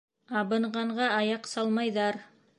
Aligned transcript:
Абынғанға 0.39 1.11
аяҡ 1.19 1.47
салмайҙар. 1.53 2.21